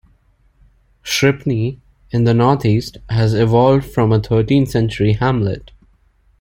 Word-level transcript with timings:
Shripney, 1.03 1.77
in 2.09 2.23
the 2.23 2.33
northeast, 2.33 2.97
has 3.11 3.35
evolved 3.35 3.85
from 3.85 4.11
a 4.11 4.19
thirteenth-century 4.19 5.13
hamlet. 5.13 5.69